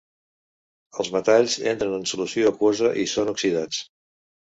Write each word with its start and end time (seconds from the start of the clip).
Els 1.01 1.09
metalls 1.15 1.57
entren 1.71 1.93
en 1.97 2.07
solució 2.11 2.47
aquosa 2.53 2.91
i 3.03 3.05
són 3.13 3.31
oxidats. 3.35 3.83